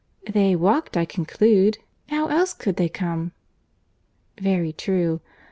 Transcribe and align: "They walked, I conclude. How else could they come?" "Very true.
"They 0.27 0.55
walked, 0.55 0.97
I 0.97 1.05
conclude. 1.05 1.77
How 2.09 2.25
else 2.27 2.55
could 2.55 2.77
they 2.77 2.89
come?" 2.89 3.33
"Very 4.39 4.73
true. 4.73 5.21